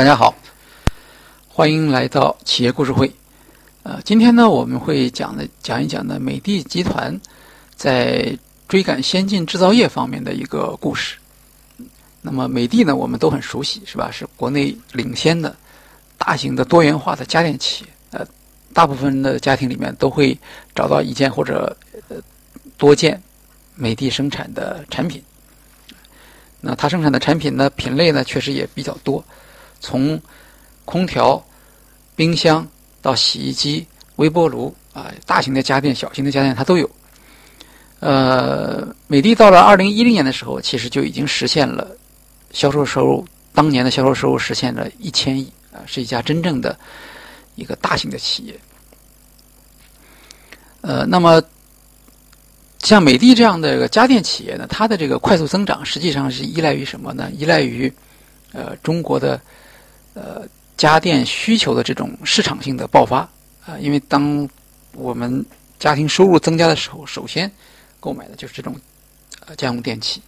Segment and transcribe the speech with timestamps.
[0.00, 0.34] 大家好，
[1.46, 3.14] 欢迎来到企业故事会。
[3.82, 7.20] 呃，今天呢，我们会讲的讲一讲呢，美的集团
[7.76, 8.34] 在
[8.66, 11.18] 追赶先进制造业方面的一个故事。
[12.22, 14.10] 那么，美的呢，我们都很熟悉，是吧？
[14.10, 15.54] 是国内领先的
[16.16, 17.90] 大型的多元化的家电企业。
[18.12, 18.26] 呃，
[18.72, 20.34] 大部分的家庭里面都会
[20.74, 21.76] 找到一件或者
[22.08, 22.16] 呃
[22.78, 23.22] 多件
[23.74, 25.22] 美的生产的产品。
[26.58, 29.22] 那它生产的产品呢，品类呢，确实也比较多。
[29.80, 30.20] 从
[30.84, 31.42] 空调、
[32.14, 32.66] 冰箱
[33.00, 36.88] 到洗衣机、微波炉啊，大型的家电、小型的家电它都有。
[38.00, 41.96] 呃，美的到了二零一零年的时候，其实就已经实现了
[42.50, 46.78] 销售收入，当年的销售收入实现了一千亿啊，是一家真正的
[47.56, 48.58] 一个大型的企业。
[50.80, 51.42] 呃，那么
[52.78, 57.30] 像美的这样的一个家电企业呢，它的这个快速增长实际上是依赖于什么呢？
[57.32, 57.92] 依赖于
[58.52, 59.40] 呃中国的。
[60.14, 60.42] 呃，
[60.76, 63.18] 家电需求的这种市场性的爆发
[63.64, 64.48] 啊，因为当
[64.92, 65.44] 我们
[65.78, 67.50] 家庭收入增加的时候，首先
[68.00, 68.74] 购买的就是这种
[69.46, 70.20] 呃家用电器。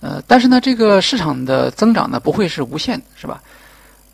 [0.00, 3.42] 呃，但是呢，这个市场的增长呢不会是无限的，是吧？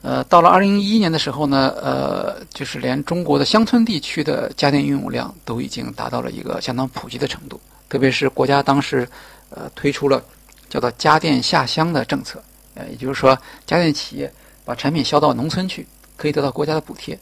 [0.01, 9.07] 呃，到了二零一一年的时候呢，呃，就是连中国的乡村地区的家电应用量都已经达到了一个相当普及的程度，特别是国家当时
[9.51, 10.23] 呃推出了
[10.69, 12.43] 叫做家电下乡的政策。
[12.75, 14.33] 呃，也就是说，家电企业
[14.65, 17.19] 把产品销到农村去，可以得到国家的补贴，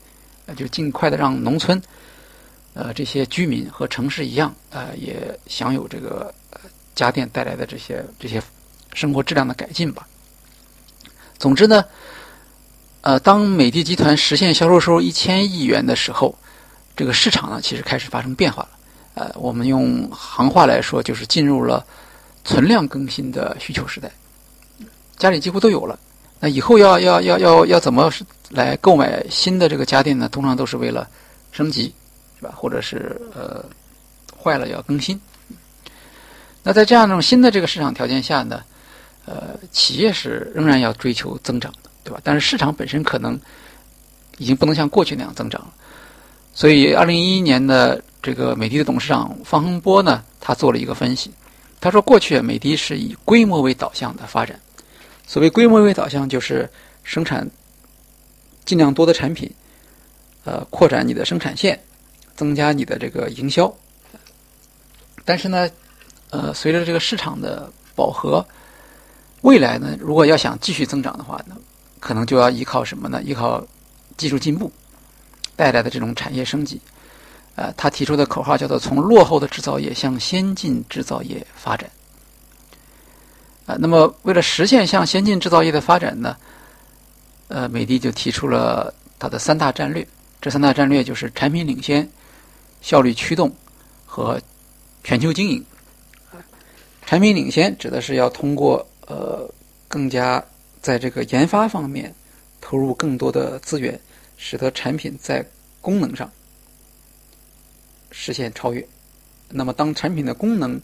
[0.47, 1.81] 呃，就尽快的让农村，
[2.75, 6.33] 呃，这些居民和城市一样，呃，也享有这个
[6.95, 8.43] 家电带来的这些这些
[8.93, 10.07] 生活质量的改进吧。
[11.39, 11.85] 总之呢，
[13.01, 16.39] 呃，当美的集团实现销售收入一千亿元的时候，
[16.95, 18.69] 这个市场呢，其实开始发生变化了。
[19.15, 21.85] 呃，我们用行话来说，就是进入了
[22.45, 24.11] 存量更新的需求时代。
[25.21, 25.99] 家里几乎都有了，
[26.41, 28.11] 那以后要要要要要怎么
[28.49, 30.27] 来购买新的这个家电呢？
[30.31, 31.07] 通常都是为了
[31.53, 31.95] 升级，
[32.39, 32.55] 是吧？
[32.57, 33.63] 或者是呃
[34.43, 35.21] 坏了要更新。
[36.63, 38.63] 那在这样一种新的这个市场条件下呢，
[39.27, 42.19] 呃，企业是仍然要追求增长的，对吧？
[42.25, 43.39] 但是市场本身可能
[44.39, 45.75] 已经不能像过去那样增长了。
[46.55, 51.31] 所以，二零一一年的这个美的的董事长方洪波呢，他做了一个分析，
[51.79, 54.59] 他说，过去美的是以规模为导向的发展。
[55.31, 56.69] 所谓规模为导向，就是
[57.05, 57.49] 生产
[58.65, 59.49] 尽量多的产品，
[60.43, 61.79] 呃，扩展你的生产线，
[62.35, 63.73] 增加你的这个营销。
[65.25, 65.71] 但是呢，
[66.31, 68.45] 呃，随着这个市场的饱和，
[69.43, 71.57] 未来呢，如果要想继续增长的话呢，
[72.01, 73.23] 可能就要依靠什么呢？
[73.23, 73.65] 依靠
[74.17, 74.69] 技术进步
[75.55, 76.81] 带来的这种产业升级。
[77.55, 81.89] 呃，他提出的口号叫做“从落后的制造业向先进制造业发展”。
[83.79, 86.37] 那么，为了实现向先进制造业的发展呢，
[87.49, 90.07] 呃，美的就提出了它的三大战略。
[90.41, 92.09] 这三大战略就是产品领先、
[92.81, 93.55] 效率驱动
[94.07, 94.41] 和
[95.05, 95.65] 全球经营。
[97.05, 99.53] 产品领先指的是要通过呃
[99.89, 100.43] 更加
[100.81, 102.15] 在这个研发方面
[102.61, 104.01] 投入更多的资源，
[104.37, 105.45] 使得产品在
[105.81, 106.31] 功能上
[108.11, 108.87] 实现超越。
[109.49, 110.81] 那么，当产品的功能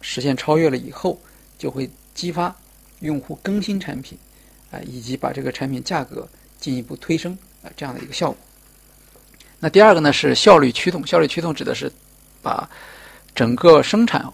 [0.00, 1.20] 实现超越了以后，
[1.60, 2.56] 就会激发
[3.00, 4.18] 用户更新产品，
[4.70, 6.26] 啊，以及把这个产品价格
[6.58, 8.38] 进一步推升啊，这样的一个效果。
[9.58, 11.92] 那第二个呢是效率驱动，效率驱动指的是
[12.40, 12.66] 把
[13.34, 14.24] 整个生产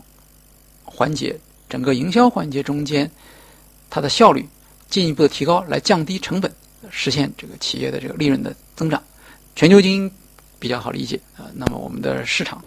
[0.84, 1.36] 环节、
[1.68, 3.10] 整个营销环节中间
[3.90, 4.48] 它的效率
[4.88, 6.48] 进一步的提高，来降低成本，
[6.90, 9.02] 实现这个企业的这个利润的增长。
[9.56, 10.12] 全球经营
[10.60, 12.64] 比较好理解啊，那么我们的市场，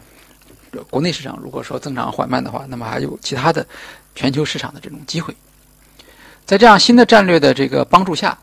[0.89, 3.65] 国内市场如果说增长缓慢的话，那么还有其他的。
[4.19, 5.33] 全球市场的这种机会，
[6.45, 8.37] 在这样新的战略的这个帮助下，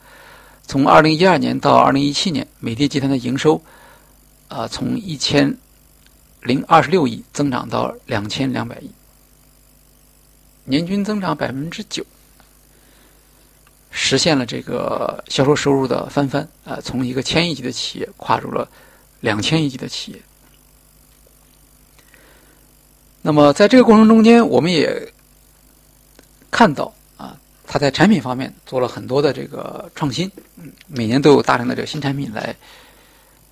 [0.67, 3.61] 从二零一二年到二零一七年，美的集团的营收，
[4.49, 5.55] 啊，从一千
[6.41, 8.91] 零二十六亿增长到两千两百亿，
[10.65, 12.03] 年均增长百分之九，
[13.91, 18.67] 实现了这个销售收入的翻番，啊，从一个千亿级的企业跨入了
[19.21, 20.23] 两千亿级的企业。
[23.21, 25.13] 那么在这个过程中间，我们也。
[26.51, 32.55] 看到啊，他在产品方面做了很多的这个创新，嗯，每年都有大量的这个新产品来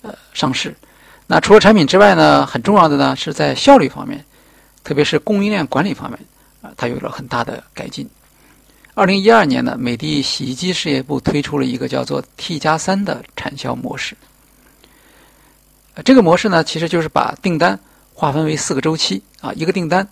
[0.01, 0.75] 呃上市。
[1.27, 4.23] 那除了产品之外呢，很重要的呢是在效率方面，
[4.83, 6.19] 特别是供应链管理方面
[6.61, 8.07] 啊，它有了很大的改进。
[8.93, 14.15] 二零一二年呢，美的洗衣机事业部推出了一个叫做 T 加三的产销模式。
[16.03, 17.79] 这个模式呢，其实就是把订单
[18.13, 20.07] 划分为四个周期啊，一个订单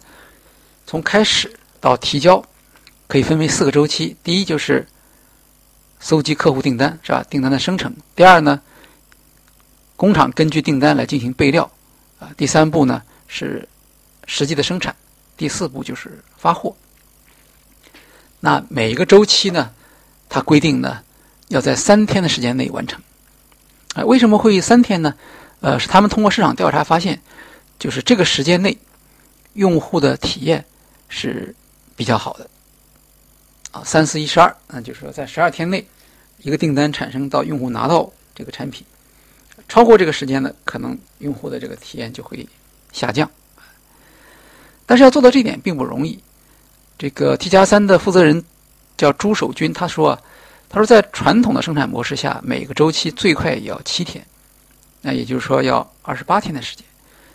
[0.85, 2.43] 从开始到提交。
[3.13, 4.87] 可以分为四个周期，第一就是
[5.99, 7.23] 搜集客户订单，是吧？
[7.29, 7.95] 订单的生成。
[8.15, 8.59] 第二呢，
[9.95, 11.69] 工厂根据订单来进行备料，
[12.17, 12.31] 啊。
[12.35, 13.69] 第三步呢是
[14.25, 14.95] 实际的生产。
[15.37, 16.75] 第四步就是发货。
[18.39, 19.71] 那每一个周期呢，
[20.27, 21.03] 它规定呢
[21.49, 22.99] 要在三天的时间内完成。
[23.93, 25.13] 啊，为什么会三天呢？
[25.61, 27.21] 呃，是他们通过市场调查发现，
[27.77, 28.75] 就是这个时间内，
[29.53, 30.65] 用户的体验
[31.09, 31.55] 是
[31.95, 32.49] 比较好的。
[33.73, 35.83] 啊，三四一十二，那就是说在十二天内，
[36.37, 38.85] 一个订单产生到用户拿到这个产品，
[39.67, 42.47] 超过这个时间呢，可能用户的这个体验就会
[42.91, 43.29] 下降。
[44.85, 46.17] 但是要做到这一点并不容易。
[46.99, 48.43] 这个 T 加三的负责人
[48.95, 50.21] 叫朱守军，他说啊
[50.69, 54.23] ：“他说在传统的生产模式下，每个周期最快也要七天。”
[55.01, 56.85] 那也就是说要二十八天的时间，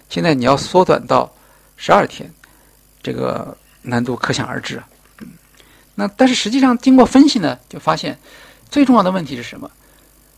[0.09, 1.31] 现在你要缩短到
[1.77, 2.33] 十二天，
[3.03, 4.89] 这个难度可想而知啊。
[5.99, 8.17] 那但是实际上经过分析呢，就发现
[8.71, 9.69] 最重要的问题是什么？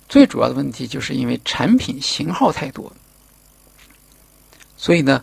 [0.09, 2.91] 最主要的问题就是因为产品型号太多，
[4.79, 5.23] 所以呢，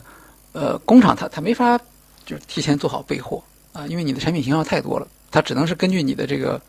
[0.52, 1.76] 呃，工厂它它没法
[2.24, 3.42] 就是提前做好备货
[3.72, 6.62] 啊，因为你的产品型号太多了，它只能是根据你的这个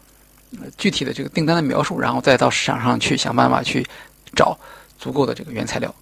[0.77, 3.85] 具体的这个订单的描述，然后再到市场上去想办法去
[4.35, 4.57] 找。
[5.01, 5.95] 足够的这个原材料。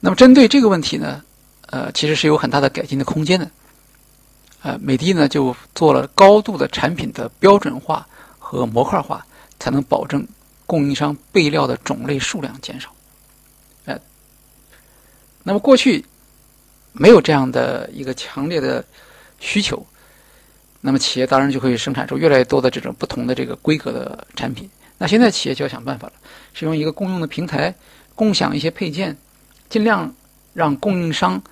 [0.00, 1.22] 那么针对这个问题呢，
[1.66, 3.48] 呃，其实是有很大的改进的空间的。
[4.62, 8.06] 呃，美的呢就做了高度的产品的标准化
[8.38, 9.26] 和模块化，
[9.58, 10.26] 才能保证
[10.66, 12.94] 供应商备料的种类数量减少。
[13.86, 13.98] 呃，
[15.42, 16.04] 那么过去
[16.92, 18.84] 没有这样的一个强烈的
[19.38, 19.84] 需求，
[20.82, 24.68] 那么企业当然就会生产出越来越多的这种不同的这个规格的产品。
[24.98, 26.12] 那现在企业就要想办法了，
[26.52, 27.74] 使用一个共用的平台，
[28.14, 29.16] 共享一些配件，
[29.70, 30.14] 尽量
[30.52, 31.42] 让供应商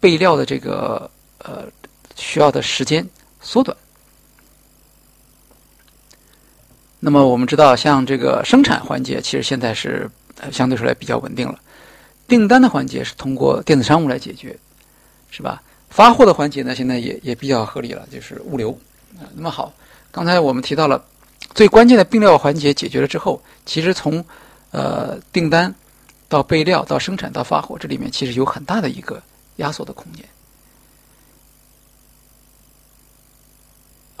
[0.00, 1.08] 备料的这个
[1.38, 1.66] 呃
[2.20, 3.04] 需要的时间
[3.40, 3.76] 缩短。
[7.00, 10.08] 那么我们知道，像这个生产环节，其实现在是
[10.52, 11.58] 相对说来比较稳定了。
[12.28, 14.56] 订单的环节是通过电子商务来解决，
[15.30, 15.62] 是吧？
[15.88, 18.70] 发货的环节呢，现在也也比较合理了，就是物流
[19.18, 19.24] 啊。
[19.34, 19.72] 那么好，
[20.12, 21.04] 刚才我们提到了。
[21.52, 24.24] 最关键的并料环节解决了之后，其实从
[24.70, 25.74] 呃订单
[26.28, 29.20] 到备料到生产到发货，这里面其实有很大的一个
[29.56, 30.24] 压缩的空间。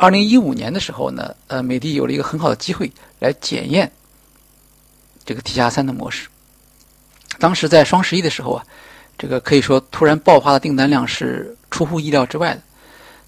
[0.00, 3.92] 二零一五年的时候呢，呃，美的有了一个很好的机会来检验
[5.26, 6.26] 这个 T 加三的模式。
[7.38, 8.64] 当时在双十一的时候啊，
[9.18, 12.62] 这个可以说突然爆发的订单量是出乎意料之外的。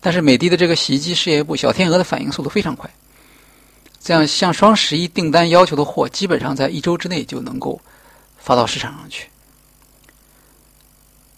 [0.00, 2.90] 但是美的的这个洗衣机事业部小天鹅的反应速度非常快。
[4.00, 7.78] 这样，像双十一订单要求的货，基本上在一周之内就能够
[8.38, 9.28] 发到市场上去。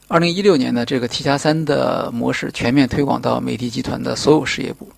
[0.06, 4.88] 二零一六年的这个 T 加三的模式全面推广到美的集团的所有事业部。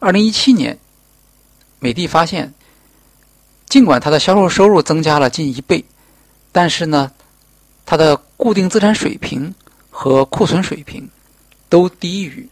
[0.00, 0.78] 二零一七年，
[1.80, 2.52] 美的发现，
[3.66, 5.84] 尽管它的销售收入增加了近一倍，
[6.52, 7.10] 但是呢，
[7.84, 9.52] 它的固定资产水平
[9.90, 11.08] 和库存水平
[11.68, 12.48] 都低于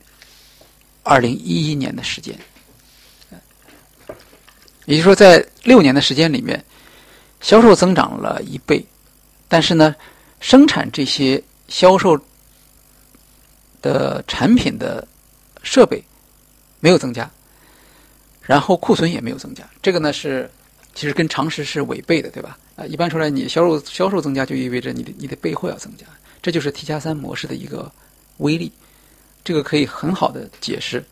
[1.05, 2.37] 二零一一年的时间。
[4.87, 6.65] 也就是说，在六年的时间里面，
[7.41, 8.85] 销售增长了一倍，
[9.49, 9.95] 但是呢，
[10.41, 12.21] 生产这些销售
[13.83, 15.07] 的产品的
[15.63, 16.03] 设备
[16.81, 17.31] 没有增加，
[18.43, 19.65] 然后库存也没有增加。
[19.83, 20.51] 这个呢是
[20.95, 22.59] 其实跟常识是违背的，对吧？
[22.77, 26.07] 啊，一般说来，你销售销售增加就意味着你的你的备货要增加，
[26.43, 27.91] 这就是 T 加三模式的一个
[28.39, 28.73] 威力。
[29.45, 31.05] 这个可以很好的解释。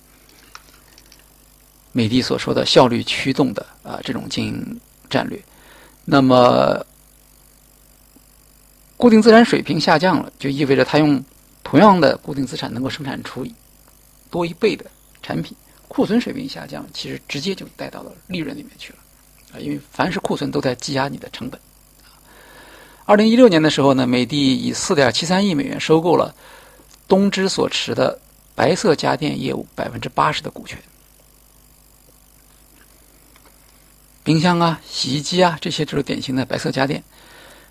[1.92, 5.40] 美的所说的效率驱动的啊这种经营战略，
[6.04, 6.84] 那么
[8.96, 11.24] 固定资产水平下降了，就意味着它用
[11.62, 13.46] 同样的固定资产能够生产出
[14.28, 14.84] 多一倍的
[15.24, 15.56] 产品。
[15.88, 18.98] 库存水平下降，其实直接就带到了利润里面去了
[19.52, 21.60] 啊，因为凡是库存都在积压你的成本。
[23.04, 26.34] 二零一六年的时候呢，美的以四点七三亿美元收购了
[27.06, 28.18] 东芝所持的
[28.54, 30.76] 白色家电业务百分之八十的股权。
[34.24, 37.04] 冰箱啊、洗衣机啊，这些就是典型的白色家电。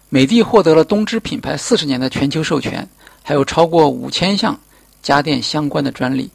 [0.09, 2.87] 美的获得了东芝品牌四十年的全球授权，
[3.23, 4.57] 还有超过五千项
[5.01, 6.29] 家电相关的专利，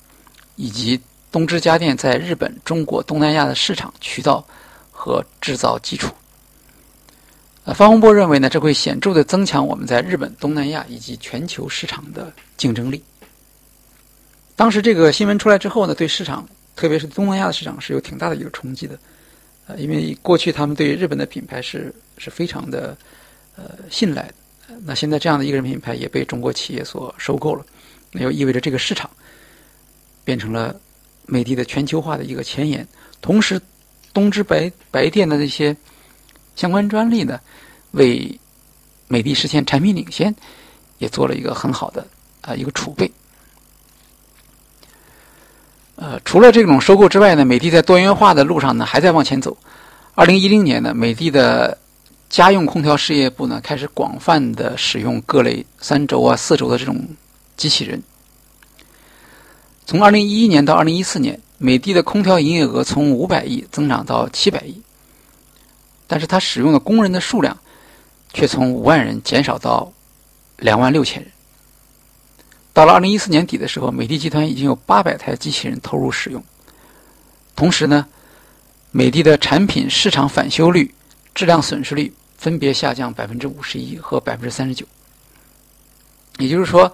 [0.57, 4.47] 以及东芝家电在日本、中国、东南亚的市场渠道
[4.91, 6.13] 和制造基础。
[7.65, 13.03] 呃，方洪波认为呢，这会显著的增强我们在日本、东南亚以及全球市场的竞争力。
[14.57, 18.99] 当时这个新闻出来之后呢，对市场，特别是东南亚的市场是有挺大的一个冲击的。
[19.67, 22.97] 呃，因为过去他们对日本的品牌是是非常的
[23.55, 24.35] 呃信赖的，
[24.83, 27.65] 那现在这样的一个人品牌也被中国企业所收购了，
[28.13, 29.11] 那就意味着这个市场
[30.25, 30.75] 变成了
[31.31, 32.89] 美的的全球化的一个前沿，
[33.21, 33.61] 同时
[34.15, 35.77] 东芝白白电的那些
[36.57, 37.39] 相关专利呢，
[37.91, 38.41] 为
[39.07, 40.35] 美的实现产品领先，
[40.97, 42.07] 也做了一个很好的
[42.41, 43.11] 啊一个储备。
[45.97, 49.55] 呃，除了这种收购之外呢，美的在多元化的路上呢还在往前走。
[50.15, 51.77] 二零一零年呢，美的的
[52.31, 57.07] 家用空调事业部呢开始广泛的使用各类三轴啊、四轴的这种
[57.57, 58.03] 机器人。
[59.89, 64.83] 从二零一一年到二零一四年，美的的空调营业额从五百亿增长到七百亿，
[66.07, 67.57] 但是它使用的工人的数量
[68.35, 69.91] 却从五万人减少到
[70.59, 71.33] 两万六千人。
[72.75, 76.45] 到了二零一四年底的时候，美的集团已经有八百台机器人投入使用。
[77.57, 78.07] 同时呢，
[78.91, 80.95] 美的的产品市场返修率、
[81.35, 84.85] 质量损失率分别下降百分之五十一和百分之三十九。
[86.37, 86.93] 也就是说，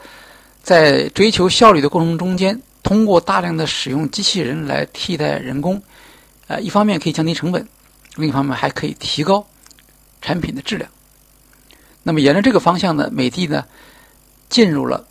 [0.63, 2.63] 在追求效率的过程中间。
[2.85, 5.83] 通过大量的使用机器人来替代人工，
[6.47, 7.67] 呃，一方面可以降低成本，
[8.14, 9.45] 另一方面还可以提高
[10.21, 10.88] 产品的质量。
[12.03, 13.64] 那么，沿着这个方向呢，美的呢
[14.50, 15.05] 进入了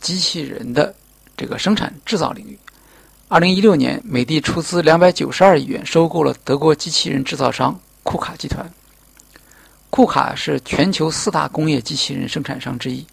[0.00, 0.94] 机器人的
[1.36, 2.58] 这个生产制造领域。
[3.26, 8.64] 二零一六年，美的出资两百九十二亿元收购了德国机器人制造商库卡集团。
[9.90, 13.04] 库卡是全球四大工业机器人生产商之一。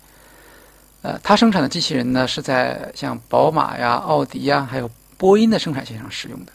[1.02, 6.52] 呃，它生产的机器人呢，是在像宝马呀、奥迪呀，还有波音的生产线上使用的。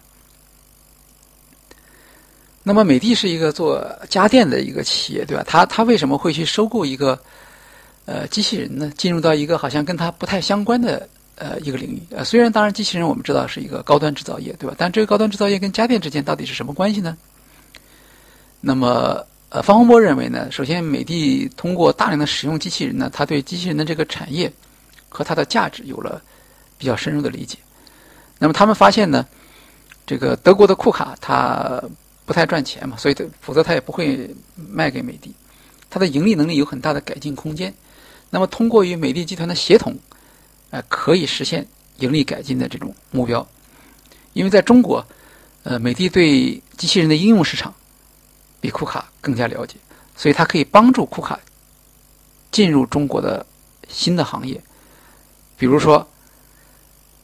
[2.63, 5.43] 那么，美的是一个做家电的一个企业，对吧？
[5.47, 7.19] 它它为什么会去收购一个
[8.05, 8.93] 呃机器人呢？
[8.99, 12.03] 进入到一个好像跟它不太相关的呃一个领域？
[12.11, 14.75] 呃，虽然当然机器人我们知道是一个高端制造业，对吧？
[14.77, 17.17] 但这个高端制造业跟家电之间到底是什么关系呢？
[18.61, 19.25] 那么。
[19.55, 24.53] 呃，方洪波认为呢，首先美的通过大量的使用机器人呢，他对机器人的这个产业
[25.09, 26.21] 和它的价值有了
[26.77, 27.57] 比较深入的理解。
[28.41, 29.25] 那么他们发现呢，
[30.05, 31.81] 这个德国的库卡它
[32.27, 35.33] 不太赚钱嘛，所以它否则它也不会卖给美的。
[35.89, 37.73] 它的盈利能力有很大的改进空间。
[38.31, 39.97] 那么通过与美的集团的协同，
[40.71, 41.65] 呃，可以实现
[42.01, 43.47] 盈利改进的这种目标。
[44.33, 45.07] 因为在中国，
[45.63, 47.73] 呃，美的对机器人的应用市场。
[48.65, 49.77] 比库卡更加了解，
[50.17, 51.39] 所以它可以帮助库卡
[52.51, 53.45] 进入中国的
[53.91, 54.59] 新的行业，
[55.59, 56.09] 比如说，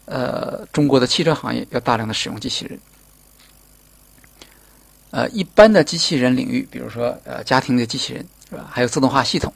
[0.05, 2.79] 呃，中国的汽车行业要大量的使用机器人，
[5.13, 8.69] 呃，一般的机器人领域，比如说呃，家庭的机器人是吧？
[8.71, 9.51] 还有自动化系统，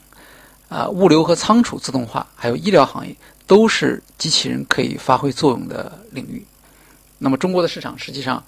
[0.67, 3.15] 啊，物流和仓储自动化，还有医疗行业，
[3.45, 6.43] 都是机器人可以发挥作用的领域。
[7.19, 8.43] 那么，中国的市场实际上，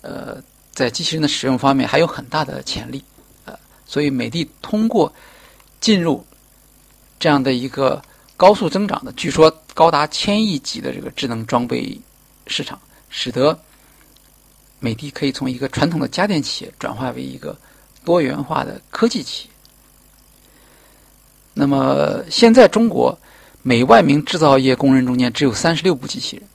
[0.00, 0.42] 呃。
[0.78, 3.02] 在机器人的使用方面还有很大的潜力，
[3.46, 5.12] 呃，所以美的通过
[5.80, 6.24] 进入
[7.18, 8.00] 这样的一个
[8.36, 12.00] 高速增长的，据说高达千亿级的这个智能装备
[12.46, 12.80] 市场，
[13.10, 13.58] 使得
[14.78, 17.58] 美的可以从一个传统的家电企业转化为一个
[18.04, 19.54] 多元化的科技企业。
[21.54, 23.18] 那么现在中国
[23.62, 26.48] 每万名制造业工人中间只有三十六部机器人，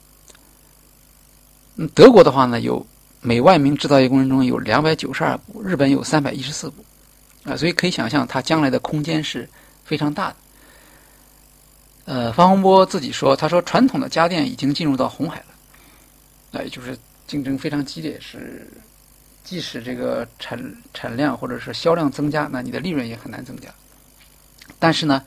[1.75, 2.87] 嗯，德国的话呢有。
[3.25, 6.83] 每万名制造业工人中有两百九十二部，日本有三百一十四部，
[7.45, 9.49] 啊，所以可以想象它将来的空间是
[9.85, 10.35] 非常大的。
[12.05, 15.55] 呃，方洪波自己说，他说传统的家电已经进入到红海了，
[16.51, 18.67] 那也就是竞争非常激烈，是
[19.41, 20.61] 即使这个产
[20.93, 23.69] 产量或者是销量增加，那你的利润也很难增加。
[24.79, 25.23] 但是呢，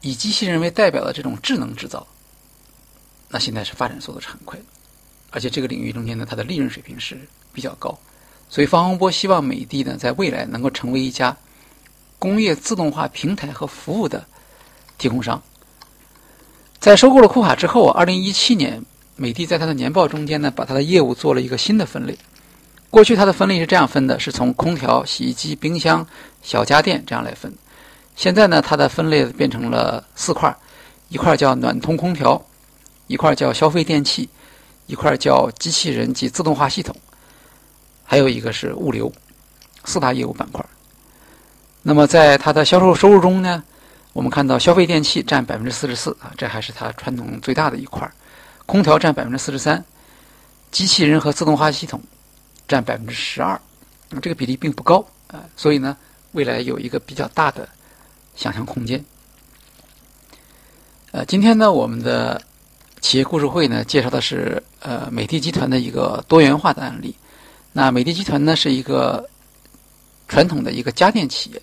[0.00, 2.06] 以机器人为代表的这种智能制造，
[3.28, 4.64] 那现在是发展速度是很快的。
[5.30, 7.18] 而且这个领域中间呢，它的利润水平是
[7.52, 7.98] 比较高，
[8.48, 11.36] 所以方洪波希望美的呢，在未来能够成为一家
[12.18, 14.24] 工业自动化平台和服务的
[14.96, 15.42] 提供商。
[16.80, 18.82] 在收购了库卡之后啊，二零一七年，
[19.16, 22.16] 美的在它的年报中间呢，把它的业务做了一个新的分类。
[22.88, 26.06] 过去它的分类是这样分的，是从空调、洗衣机、冰箱、
[26.40, 27.52] 小家电这样来分。
[28.16, 30.56] 现在呢，它的分类变成了四块，
[31.10, 32.42] 一块叫暖通空调，
[33.08, 34.28] 一块叫消费电器。
[34.88, 36.96] 一块叫机器人及自动化系统，
[38.02, 39.12] 还有一个是物流，
[39.84, 40.64] 四大业务板块。
[41.82, 43.62] 那么在它的销售收入中呢，
[44.14, 48.10] 我们看到消费电器占百分之四十四啊，这还是它传统最大的一块
[48.64, 49.84] 空调占百分之四十三，
[50.70, 52.00] 机器人和自动化系统
[52.66, 53.60] 占百分之十二，
[54.08, 55.94] 那么这个比例并不高啊，所以呢，
[56.32, 57.68] 未来有一个比较大的
[58.34, 59.04] 想象空间。
[61.12, 62.40] 呃，今天呢，我们的。
[63.00, 67.14] 企业故事会呢，介绍的是呃美的集团的一个多元化的案例。
[67.72, 69.28] 那美的集团呢是一个
[70.26, 71.62] 传统的一个家电企业，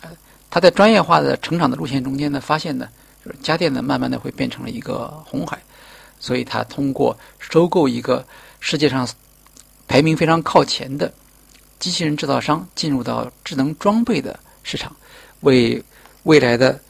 [0.00, 0.08] 呃，
[0.48, 2.88] 它在专业化的成长的路线中间呢，发现呢，
[3.24, 5.60] 就是家电呢慢慢的会变成了一个红海，
[6.18, 8.26] 所以它通过收购一个
[8.58, 9.06] 世界上
[9.86, 11.12] 排名非常靠前的
[11.78, 14.94] 机器人制造商进入到智能装备的市场，
[15.40, 15.82] 为
[16.22, 16.80] 未来的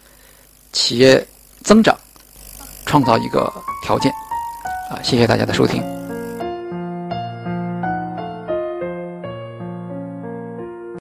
[0.72, 1.26] 企业
[1.62, 1.98] 增长
[2.90, 3.52] 创造一个
[3.84, 4.10] 条件。
[4.90, 5.99] 啊，谢谢大家的收听。